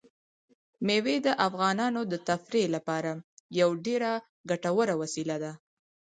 [0.85, 3.11] مېوې د افغانانو د تفریح لپاره
[3.59, 4.11] یوه ډېره
[4.49, 5.51] ګټوره وسیله ده.